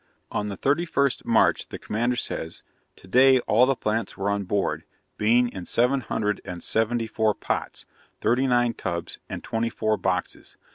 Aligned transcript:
On 0.31 0.47
the 0.47 0.57
31st 0.57 1.25
March, 1.25 1.67
the 1.69 1.77
Commander 1.77 2.15
says, 2.15 2.63
'To 2.95 3.07
day, 3.07 3.39
all 3.41 3.67
the 3.67 3.75
plants 3.75 4.17
were 4.17 4.31
on 4.31 4.45
board, 4.45 4.83
being 5.15 5.47
in 5.49 5.63
seven 5.63 5.99
hundred 6.01 6.41
and 6.43 6.63
seventy 6.63 7.05
four 7.05 7.35
pots, 7.35 7.85
thirty 8.19 8.47
nine 8.47 8.73
tubs, 8.73 9.19
and 9.29 9.43
twenty 9.43 9.69
four 9.69 9.97
boxes. 9.97 10.57